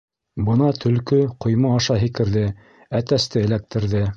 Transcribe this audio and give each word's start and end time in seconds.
Бына 0.45 0.69
төлкө 0.85 1.19
ҡойма 1.45 1.75
аша 1.81 1.99
һикерҙе, 2.05 2.45
Әтәсте 3.01 3.49
эләктерҙе. 3.49 4.07